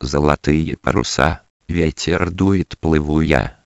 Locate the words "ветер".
1.68-2.30